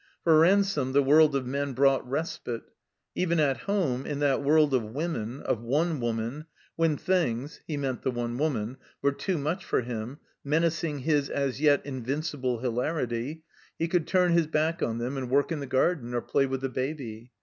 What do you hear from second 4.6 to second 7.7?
of women, of one woman, when things